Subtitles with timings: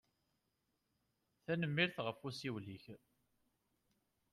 [1.45, 2.85] Tanemmirt ɣef usiwel-ik.